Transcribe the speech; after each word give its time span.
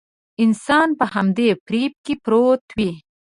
انسان 0.43 0.89
په 0.99 1.05
همدې 1.13 1.49
فريب 1.63 1.93
کې 2.05 2.13
پروت 2.23 2.63
وي. 2.77 2.91